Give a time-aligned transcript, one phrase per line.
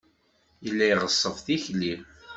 [0.65, 1.93] Yella iɣeṣṣeb tikli.